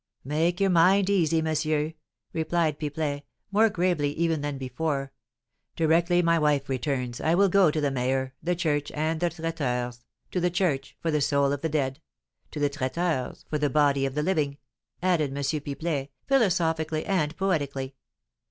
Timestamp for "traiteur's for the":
12.67-13.69